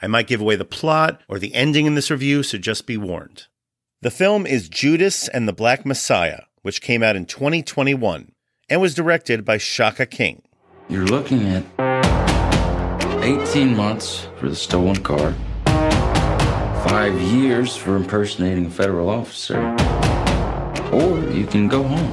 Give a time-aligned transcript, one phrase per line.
[0.00, 2.96] I might give away the plot or the ending in this review, so just be
[2.96, 3.46] warned.
[4.02, 8.32] The film is Judas and the Black Messiah, which came out in 2021
[8.68, 10.42] and was directed by Shaka King.
[10.88, 11.64] You're looking at
[13.24, 15.32] 18 months for the stolen car,
[16.88, 19.58] five years for impersonating a federal officer,
[20.92, 22.12] or you can go home.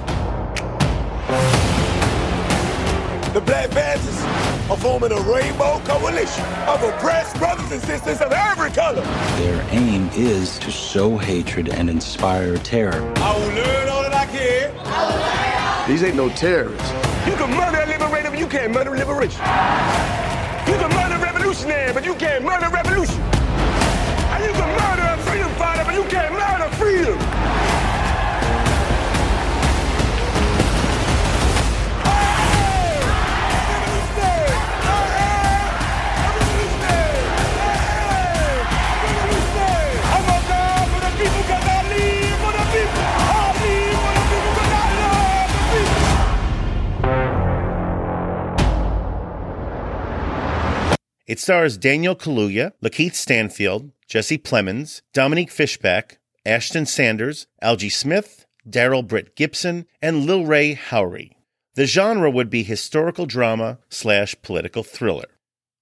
[3.33, 4.42] The Black Panthers
[4.73, 9.01] are forming a rainbow coalition of oppressed brothers and sisters of every color.
[9.37, 13.13] Their aim is to sow hatred and inspire terror.
[13.17, 15.87] I will learn all that I can.
[15.87, 16.91] These ain't no terrorists.
[17.27, 19.41] You can murder a liberator, but you can't murder liberation.
[20.65, 23.21] You can murder a revolutionary, but you can't murder revolution.
[23.21, 27.72] And you can murder a freedom fighter, but you can't murder freedom.
[51.33, 59.01] It stars Daniel Kaluuya, Lakeith Stanfield, Jesse Plemons, Dominique Fishback, Ashton Sanders, Algee Smith, Darrell
[59.01, 61.31] Britt-Gibson, and Lil Rel Howery.
[61.73, 65.25] The genre would be historical drama slash political thriller.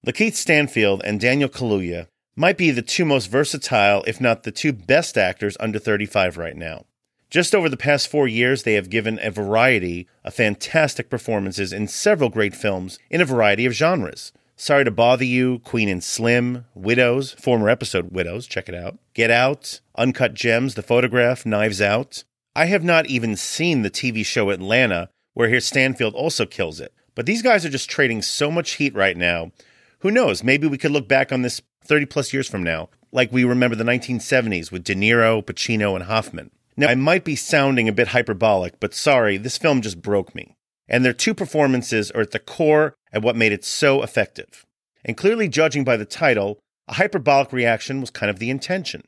[0.06, 4.72] Lakeith Stanfield and Daniel Kaluuya might be the two most versatile, if not the two
[4.72, 6.86] best actors under 35 right now.
[7.28, 11.88] Just over the past four years, they have given a variety of fantastic performances in
[11.88, 14.32] several great films in a variety of genres.
[14.62, 18.96] Sorry to Bother You, Queen and Slim, Widows, former episode Widows, check it out.
[19.12, 22.22] Get Out, Uncut Gems, The Photograph, Knives Out.
[22.54, 26.94] I have not even seen the TV show Atlanta, where here Stanfield also kills it.
[27.16, 29.50] But these guys are just trading so much heat right now.
[29.98, 30.44] Who knows?
[30.44, 33.74] Maybe we could look back on this 30 plus years from now, like we remember
[33.74, 36.52] the 1970s with De Niro, Pacino, and Hoffman.
[36.76, 40.54] Now, I might be sounding a bit hyperbolic, but sorry, this film just broke me.
[40.88, 44.66] And their two performances are at the core of what made it so effective.
[45.04, 49.02] And clearly, judging by the title, a hyperbolic reaction was kind of the intention.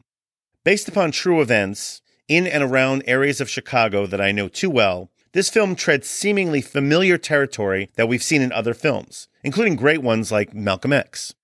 [0.65, 5.11] Based upon true events in and around areas of Chicago that I know too well,
[5.33, 10.31] this film treads seemingly familiar territory that we've seen in other films, including great ones
[10.31, 11.35] like Malcolm X.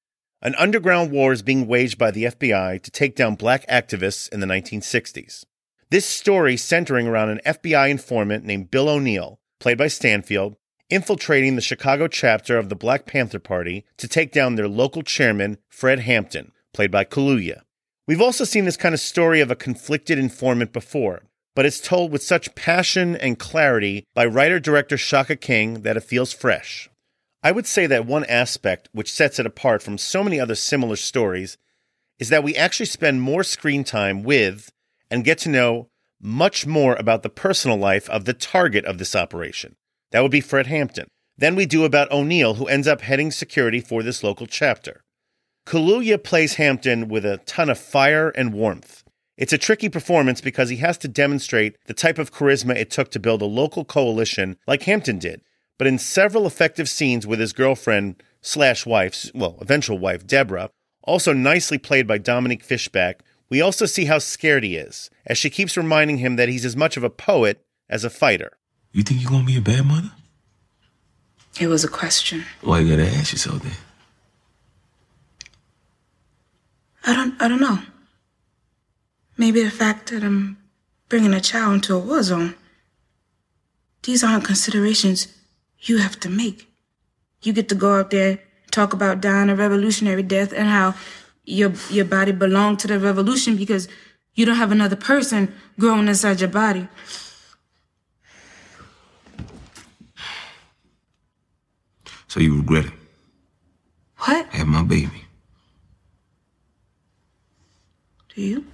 [0.40, 4.40] An underground war is being waged by the FBI to take down black activists in
[4.40, 5.44] the 1960s.
[5.90, 10.56] This story centering around an FBI informant named Bill O'Neill, played by Stanfield,
[10.88, 15.58] infiltrating the Chicago chapter of the Black Panther Party to take down their local chairman,
[15.68, 17.62] Fred Hampton, played by Kaluuya.
[18.08, 21.22] We've also seen this kind of story of a conflicted informant before,
[21.54, 26.02] but it's told with such passion and clarity by writer director Shaka King that it
[26.02, 26.88] feels fresh.
[27.42, 30.96] I would say that one aspect which sets it apart from so many other similar
[30.96, 31.56] stories
[32.18, 34.72] is that we actually spend more screen time with
[35.10, 35.88] and get to know
[36.20, 39.76] much more about the personal life of the target of this operation.
[40.10, 41.08] That would be Fred Hampton.
[41.36, 45.02] Then we do about O'Neill, who ends up heading security for this local chapter.
[45.66, 49.04] Kaluuya plays Hampton with a ton of fire and warmth.
[49.36, 53.10] It's a tricky performance because he has to demonstrate the type of charisma it took
[53.12, 55.40] to build a local coalition like Hampton did.
[55.78, 60.70] But in several effective scenes with his girlfriend slash wife, well, eventual wife, Deborah,
[61.04, 65.50] also nicely played by Dominique Fishback, we also see how scared he is, as she
[65.50, 68.52] keeps reminding him that he's as much of a poet as a fighter.
[68.92, 70.12] You think you're gonna be a bad mother?
[71.60, 72.44] It was a question.
[72.62, 73.78] Why you gotta ask yourself that?
[77.04, 77.80] I don't I don't know.
[79.36, 80.58] Maybe the fact that I'm
[81.08, 82.54] bringing a child into a war zone.
[84.02, 85.28] These aren't considerations
[85.80, 86.68] you have to make.
[87.42, 88.38] You get to go up there,
[88.70, 90.94] talk about dying a revolutionary death and how
[91.44, 93.88] your your body belonged to the revolution because
[94.34, 96.88] you don't have another person growing inside your body.
[102.28, 102.92] So you regret it?
[104.18, 104.46] What?
[104.46, 105.24] Have my baby.
[108.34, 108.66] Do you?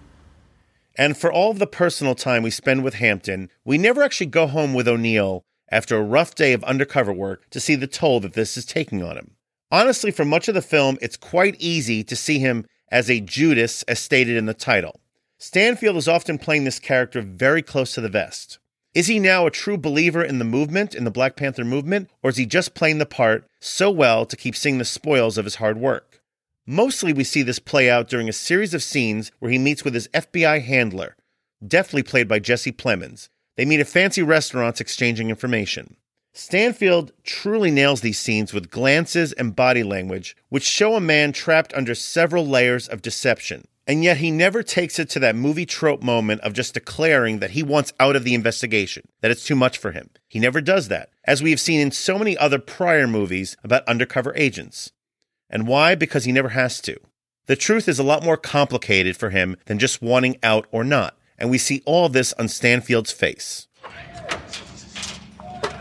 [0.98, 4.46] And for all of the personal time we spend with Hampton, we never actually go
[4.46, 8.34] home with O'Neill after a rough day of undercover work to see the toll that
[8.34, 9.35] this is taking on him.
[9.70, 13.82] Honestly, for much of the film, it's quite easy to see him as a Judas,
[13.84, 15.00] as stated in the title.
[15.38, 18.58] Stanfield is often playing this character very close to the vest.
[18.94, 22.30] Is he now a true believer in the movement, in the Black Panther movement, or
[22.30, 25.56] is he just playing the part so well to keep seeing the spoils of his
[25.56, 26.22] hard work?
[26.64, 29.94] Mostly, we see this play out during a series of scenes where he meets with
[29.94, 31.16] his FBI handler,
[31.66, 33.28] deftly played by Jesse Plemons.
[33.56, 35.96] They meet at fancy restaurants exchanging information.
[36.38, 41.72] Stanfield truly nails these scenes with glances and body language, which show a man trapped
[41.72, 43.66] under several layers of deception.
[43.86, 47.52] And yet he never takes it to that movie trope moment of just declaring that
[47.52, 50.10] he wants out of the investigation, that it's too much for him.
[50.28, 53.88] He never does that, as we have seen in so many other prior movies about
[53.88, 54.92] undercover agents.
[55.48, 55.94] And why?
[55.94, 56.98] Because he never has to.
[57.46, 61.16] The truth is a lot more complicated for him than just wanting out or not,
[61.38, 63.68] and we see all this on Stanfield's face.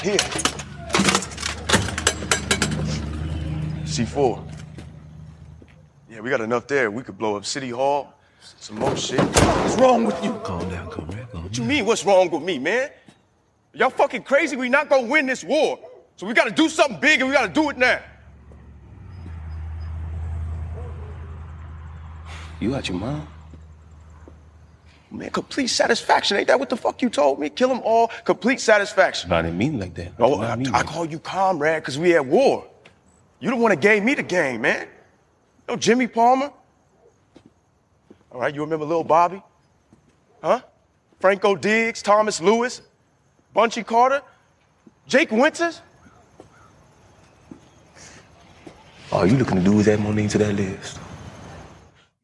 [0.05, 0.17] Here.
[3.85, 4.51] C4.
[6.07, 6.91] Yeah, we got enough there.
[6.91, 9.19] We could blow up City Hall, some more shit.
[9.19, 10.39] What's wrong with you?
[10.43, 11.27] Calm down, comrade.
[11.31, 12.91] Calm What you mean, what's wrong with me, man?
[13.73, 14.55] Y'all fucking crazy?
[14.55, 15.79] We not gonna win this war.
[16.17, 17.99] So we gotta do something big and we gotta do it now.
[22.59, 23.27] You got your mom?
[25.17, 26.37] Man, complete satisfaction.
[26.37, 27.49] Ain't that what the fuck you told me?
[27.49, 29.31] Kill them all, complete satisfaction.
[29.31, 30.13] I didn't mean like that.
[30.19, 30.87] Oh, I, I, mean I that.
[30.87, 32.67] call you comrade because we at war.
[33.39, 34.87] You the one that gave me the game, man.
[35.67, 36.51] No Jimmy Palmer.
[38.31, 39.41] All right, you remember Lil Bobby?
[40.41, 40.61] Huh?
[41.19, 42.81] Franco Diggs, Thomas Lewis,
[43.53, 44.21] Bunchy Carter,
[45.07, 45.81] Jake Winters.
[49.11, 50.99] All you looking to do is add more names to that list.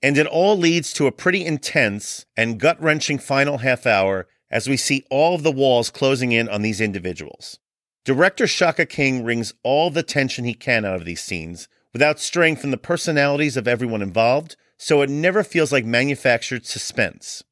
[0.03, 4.67] And it all leads to a pretty intense and gut wrenching final half hour as
[4.67, 7.59] we see all of the walls closing in on these individuals.
[8.03, 12.55] Director Shaka King wrings all the tension he can out of these scenes without straying
[12.55, 17.43] from the personalities of everyone involved, so it never feels like manufactured suspense.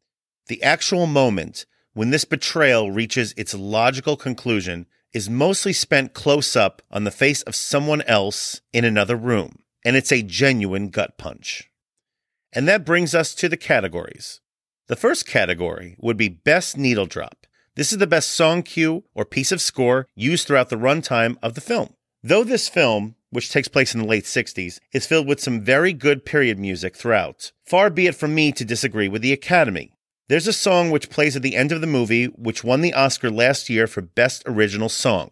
[0.48, 6.82] The actual moment when this betrayal reaches its logical conclusion is mostly spent close up
[6.90, 11.69] on the face of someone else in another room, and it's a genuine gut punch.
[12.54, 14.42] And that brings us to the categories.
[14.88, 17.46] The first category would be Best Needle Drop.
[17.76, 21.54] This is the best song cue or piece of score used throughout the runtime of
[21.54, 21.94] the film.
[22.24, 25.94] Though this film, which takes place in the late 60s, is filled with some very
[25.94, 29.94] good period music throughout, far be it from me to disagree with the Academy.
[30.28, 33.32] There's a song which plays at the end of the movie which won the Oscar
[33.32, 35.32] last year for Best Original Song.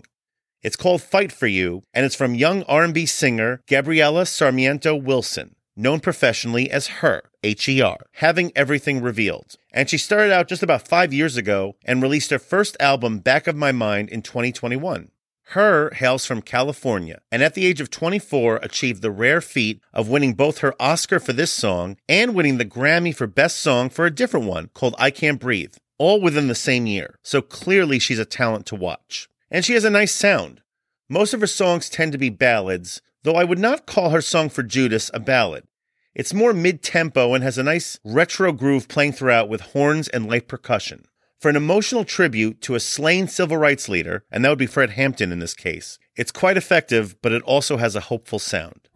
[0.63, 5.99] It's called Fight for You, and it's from young R&B singer Gabriela Sarmiento Wilson, known
[5.99, 9.55] professionally as Her, H-E-R, having everything revealed.
[9.71, 13.47] And she started out just about five years ago and released her first album, Back
[13.47, 15.11] of My Mind, in 2021.
[15.51, 20.09] Her hails from California, and at the age of 24 achieved the rare feat of
[20.09, 24.05] winning both her Oscar for this song and winning the Grammy for Best Song for
[24.05, 27.17] a different one called I Can't Breathe, all within the same year.
[27.23, 29.29] So clearly she's a talent to watch.
[29.49, 30.61] And she has a nice sound.
[31.07, 34.47] Most of her songs tend to be ballads, though I would not call her song
[34.47, 35.65] for Judas a ballad.
[36.15, 40.29] It's more mid tempo and has a nice retro groove playing throughout with horns and
[40.29, 41.09] light percussion.
[41.41, 44.91] For an emotional tribute to a slain civil rights leader, and that would be Fred
[44.91, 48.87] Hampton in this case, it's quite effective, but it also has a hopeful sound.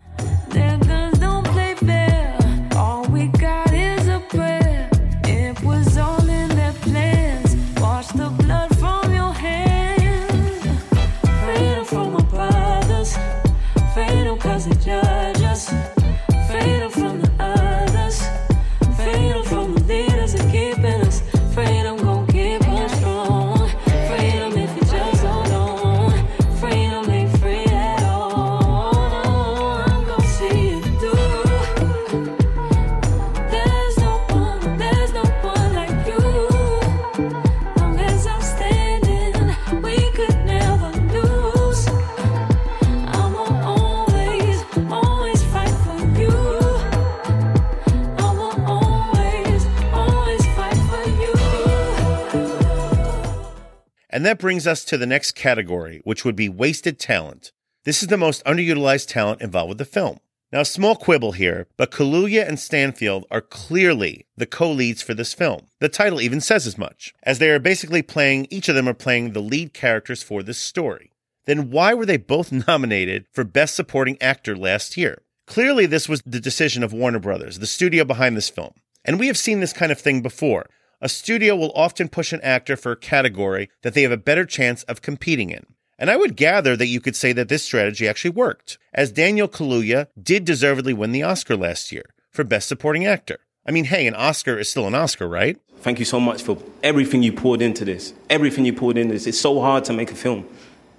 [54.22, 57.51] And that brings us to the next category, which would be wasted talent.
[57.86, 60.20] This is the most underutilized talent involved with the film.
[60.51, 65.34] Now, a small quibble here, but Kaluuya and Stanfield are clearly the co-leads for this
[65.34, 65.70] film.
[65.80, 68.94] The title even says as much, as they are basically playing, each of them are
[68.94, 71.10] playing the lead characters for this story.
[71.48, 75.24] Then why were they both nominated for Best Supporting Actor last year?
[75.48, 78.74] Clearly, this was the decision of Warner Brothers, the studio behind this film.
[79.04, 80.68] And we have seen this kind of thing before.
[81.03, 84.46] A studio will often push an actor for a category that they have a better
[84.46, 85.65] chance of competing in.
[85.98, 89.48] And I would gather that you could say that this strategy actually worked, as Daniel
[89.48, 93.39] Kaluuya did deservedly win the Oscar last year for Best Supporting Actor.
[93.65, 95.60] I mean, hey, an Oscar is still an Oscar, right?
[95.77, 98.13] Thank you so much for everything you poured into this.
[98.29, 99.25] Everything you poured into this.
[99.25, 100.48] It's so hard to make a film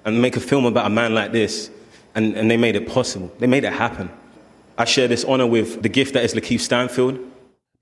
[0.04, 1.70] and make a film about a man like this.
[2.16, 3.32] And, and they made it possible.
[3.38, 4.10] They made it happen.
[4.76, 7.20] I share this honor with the gift that is Lakeith Stanfield.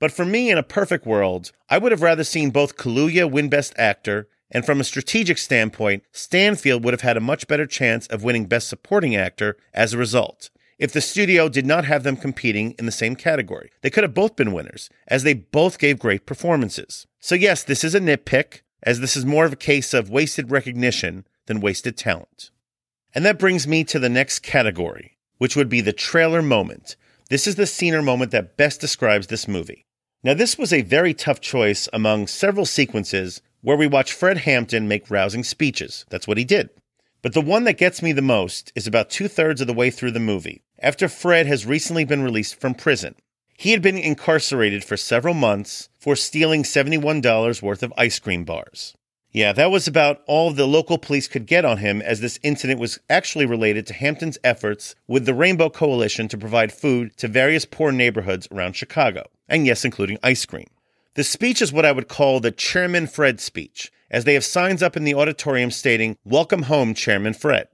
[0.01, 3.51] But for me, in a perfect world, I would have rather seen both Kaluuya win
[3.51, 8.07] Best Actor, and from a strategic standpoint, Stanfield would have had a much better chance
[8.07, 10.51] of winning Best Supporting Actor as a result.
[10.79, 14.15] If the studio did not have them competing in the same category, they could have
[14.15, 17.07] both been winners, as they both gave great performances.
[17.21, 20.51] So, yes, this is a nitpick, as this is more of a case of wasted
[20.51, 22.51] recognition than wasted talent.
[23.15, 26.97] And that brings me to the next category, which would be the trailer moment.
[27.29, 29.85] This is the scene or moment that best describes this movie.
[30.23, 34.87] Now, this was a very tough choice among several sequences where we watch Fred Hampton
[34.87, 36.05] make rousing speeches.
[36.11, 36.69] That's what he did.
[37.23, 39.91] But the one that gets me the most is about two thirds of the way
[39.91, 43.15] through the movie, after Fred has recently been released from prison.
[43.57, 48.95] He had been incarcerated for several months for stealing $71 worth of ice cream bars.
[49.33, 52.81] Yeah, that was about all the local police could get on him, as this incident
[52.81, 57.65] was actually related to Hampton's efforts with the Rainbow Coalition to provide food to various
[57.65, 60.69] poor neighborhoods around Chicago, and yes, including ice cream.
[61.15, 64.83] The speech is what I would call the Chairman Fred speech, as they have signs
[64.83, 67.69] up in the auditorium stating, Welcome home, Chairman Fred.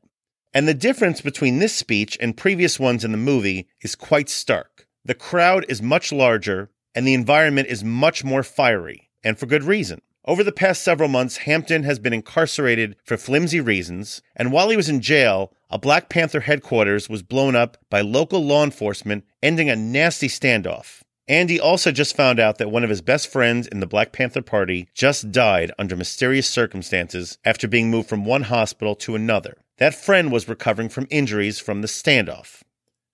[0.55, 4.87] And the difference between this speech and previous ones in the movie is quite stark.
[5.05, 9.63] The crowd is much larger, and the environment is much more fiery, and for good
[9.63, 10.01] reason.
[10.25, 14.77] Over the past several months, Hampton has been incarcerated for flimsy reasons, and while he
[14.77, 19.71] was in jail, a Black Panther headquarters was blown up by local law enforcement, ending
[19.71, 21.03] a nasty standoff.
[21.29, 24.43] Andy also just found out that one of his best friends in the Black Panther
[24.43, 29.59] Party just died under mysterious circumstances after being moved from one hospital to another.
[29.79, 32.63] That friend was recovering from injuries from the standoff.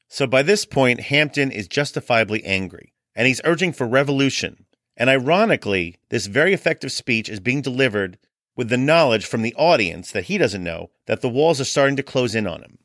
[0.08, 4.66] So by this point, Hampton is justifiably angry, and he's urging for revolution.
[4.94, 8.18] And ironically, this very effective speech is being delivered
[8.56, 11.96] with the knowledge from the audience that he doesn't know that the walls are starting
[11.96, 12.76] to close in on him.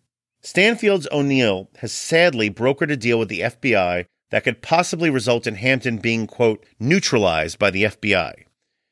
[0.42, 5.56] Stanfield's O'Neill has sadly brokered a deal with the FBI that could possibly result in
[5.56, 8.34] Hampton being, quote, neutralized by the FBI.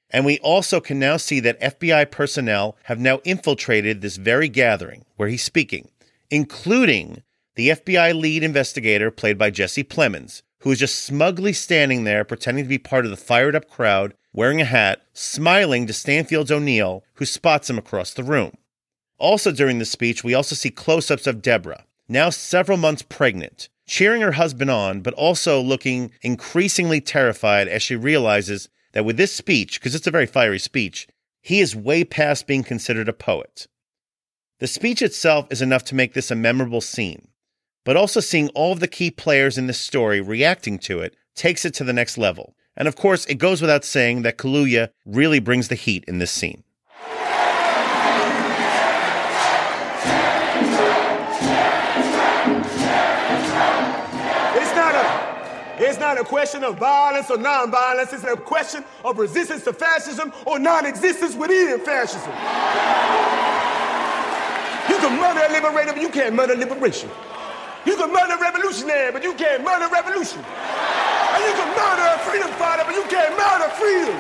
[0.10, 5.06] And we also can now see that FBI personnel have now infiltrated this very gathering
[5.18, 5.90] where he's speaking,
[6.30, 7.24] including
[7.56, 12.66] the FBI lead investigator played by Jesse Plemons, who is just smugly standing there pretending
[12.66, 17.04] to be part of the fired up crowd, wearing a hat, smiling to Stanfield's O'Neill,
[17.16, 18.52] who spots him across the room.
[19.18, 23.70] Also during the speech, we also see close ups of Deborah, now several months pregnant,
[23.86, 29.34] cheering her husband on, but also looking increasingly terrified as she realizes that with this
[29.34, 31.08] speech, because it's a very fiery speech,
[31.42, 33.68] he is way past being considered a poet.
[34.60, 37.28] The speech itself is enough to make this a memorable scene,
[37.84, 41.66] but also seeing all of the key players in this story reacting to it takes
[41.66, 42.56] it to the next level.
[42.78, 46.32] And of course, it goes without saying that Kaluuya really brings the heat in this
[46.32, 46.64] scene.
[55.96, 58.12] It's not a question of violence or non-violence.
[58.12, 62.32] It's a question of resistance to fascism or non-existence within fascism.
[64.92, 67.10] You can murder a liberator, but you can't murder liberation.
[67.86, 70.44] You can murder a revolutionary, but you can't murder revolution.
[70.44, 74.20] And you can murder a freedom fighter, but you can't murder freedom.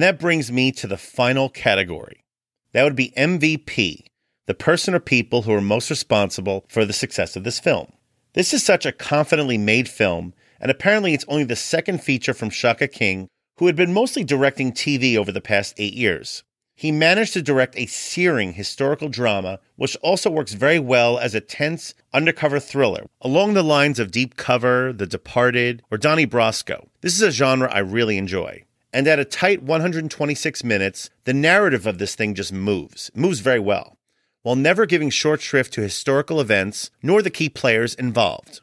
[0.00, 2.24] And that brings me to the final category.
[2.72, 4.06] That would be MVP,
[4.46, 7.92] the person or people who are most responsible for the success of this film.
[8.32, 12.48] This is such a confidently made film, and apparently it's only the second feature from
[12.48, 13.28] Shaka King,
[13.58, 16.44] who had been mostly directing TV over the past eight years.
[16.74, 21.42] He managed to direct a searing historical drama, which also works very well as a
[21.42, 26.86] tense undercover thriller, along the lines of Deep Cover, The Departed, or Donnie Brasco.
[27.02, 28.64] This is a genre I really enjoy.
[28.92, 33.60] And at a tight 126 minutes, the narrative of this thing just moves, moves very
[33.60, 33.98] well,
[34.42, 38.60] while never giving short shrift to historical events nor the key players involved.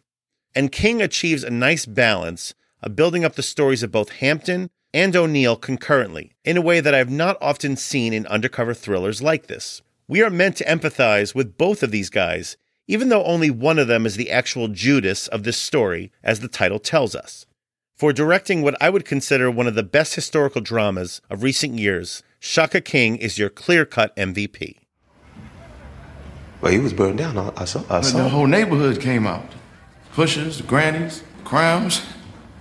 [0.53, 5.15] And King achieves a nice balance of building up the stories of both Hampton and
[5.15, 9.81] O'Neill concurrently in a way that I've not often seen in undercover thrillers like this.
[10.07, 12.57] We are meant to empathize with both of these guys,
[12.88, 16.48] even though only one of them is the actual Judas of this story, as the
[16.48, 17.46] title tells us.
[17.98, 22.22] For directing what I would consider one of the best historical dramas of recent years,
[22.39, 24.77] Shaka King is your clear cut MVP.
[26.62, 27.39] Well, he was burned down.
[27.39, 27.84] I, I saw.
[27.89, 28.20] I saw.
[28.20, 29.48] the whole neighborhood came out.
[30.13, 32.04] Pushers, grannies, crowns,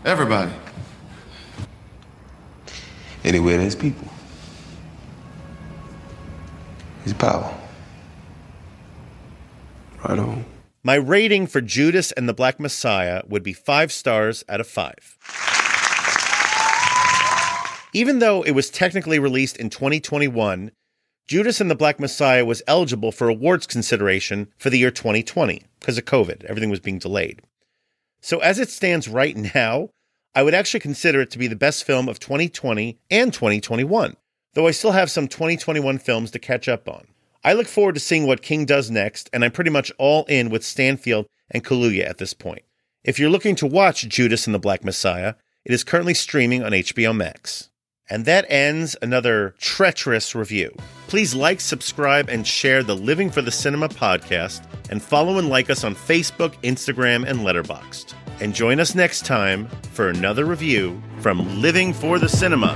[0.06, 0.52] everybody.
[3.22, 4.08] Anywhere there's people,
[7.04, 7.54] there's power.
[10.02, 10.46] Right on.
[10.86, 15.18] My rating for Judas and the Black Messiah would be five stars out of five.
[17.92, 20.70] Even though it was technically released in 2021,
[21.26, 25.98] Judas and the Black Messiah was eligible for awards consideration for the year 2020 because
[25.98, 26.44] of COVID.
[26.44, 27.42] Everything was being delayed.
[28.20, 29.88] So, as it stands right now,
[30.36, 34.16] I would actually consider it to be the best film of 2020 and 2021,
[34.54, 37.08] though I still have some 2021 films to catch up on.
[37.46, 40.50] I look forward to seeing what King does next, and I'm pretty much all in
[40.50, 42.62] with Stanfield and Kaluuya at this point.
[43.04, 45.34] If you're looking to watch Judas and the Black Messiah,
[45.64, 47.70] it is currently streaming on HBO Max.
[48.10, 50.74] And that ends another treacherous review.
[51.06, 55.70] Please like, subscribe, and share the Living for the Cinema podcast, and follow and like
[55.70, 58.12] us on Facebook, Instagram, and Letterboxd.
[58.40, 62.74] And join us next time for another review from Living for the Cinema.